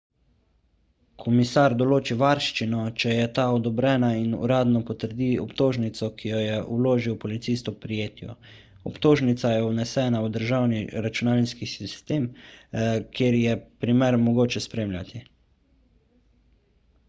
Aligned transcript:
komisar 1.23 1.73
določi 1.81 2.15
varščino 2.21 2.85
če 3.03 3.11
je 3.15 3.25
ta 3.39 3.43
odobrena 3.57 4.09
in 4.21 4.31
uradno 4.47 4.81
potrdi 4.87 5.27
obtožnico 5.43 6.09
ki 6.21 6.31
jo 6.31 6.39
je 6.45 6.55
vložil 6.85 7.19
policist 7.25 7.69
ob 7.73 7.77
prijetju 7.83 8.33
obtožnica 8.93 9.51
je 9.53 9.61
vnesena 9.67 10.23
v 10.25 10.33
državni 10.41 10.81
računalniški 11.09 11.71
sistem 11.75 12.27
kjer 13.19 13.39
je 13.43 13.55
primer 13.87 14.19
mogoče 14.25 14.67
spremljati 14.69 15.23